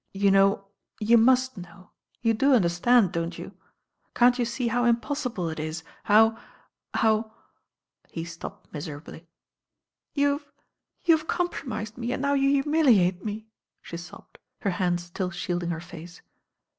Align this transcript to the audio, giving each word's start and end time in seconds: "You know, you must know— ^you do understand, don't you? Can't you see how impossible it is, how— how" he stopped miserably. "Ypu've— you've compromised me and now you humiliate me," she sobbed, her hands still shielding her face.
"You 0.15 0.31
know, 0.31 0.65
you 0.99 1.15
must 1.15 1.57
know— 1.57 1.91
^you 2.25 2.35
do 2.35 2.55
understand, 2.55 3.11
don't 3.11 3.37
you? 3.37 3.51
Can't 4.15 4.39
you 4.39 4.45
see 4.45 4.69
how 4.69 4.83
impossible 4.85 5.47
it 5.49 5.59
is, 5.59 5.83
how— 6.05 6.39
how" 6.95 7.35
he 8.11 8.23
stopped 8.25 8.73
miserably. 8.73 9.27
"Ypu've— 10.15 10.51
you've 11.05 11.27
compromised 11.27 11.99
me 11.99 12.11
and 12.13 12.21
now 12.23 12.33
you 12.33 12.49
humiliate 12.49 13.23
me," 13.23 13.45
she 13.79 13.95
sobbed, 13.95 14.39
her 14.61 14.71
hands 14.71 15.03
still 15.03 15.29
shielding 15.29 15.69
her 15.69 15.79
face. 15.79 16.23